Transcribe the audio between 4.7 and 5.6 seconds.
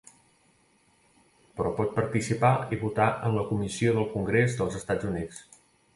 Estats Units.